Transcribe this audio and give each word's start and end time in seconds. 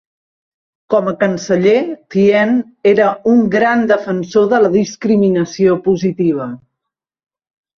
Com 0.93 1.09
a 1.09 1.11
canceller, 1.23 1.75
Tien 2.15 2.55
era 2.93 3.09
un 3.33 3.43
gran 3.57 3.85
defensor 3.93 4.49
de 4.55 4.63
la 4.65 4.73
discriminació 4.79 5.77
positiva. 5.91 6.49